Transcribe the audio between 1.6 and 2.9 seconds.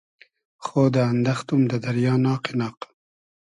دۂ دئریا ناقی ناق